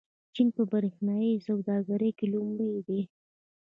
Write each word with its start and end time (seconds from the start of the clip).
چین 0.33 0.47
په 0.55 0.63
برېښنايي 0.71 1.33
سوداګرۍ 1.47 2.11
کې 2.17 2.25
لومړی 2.33 2.69
دی. 2.87 3.01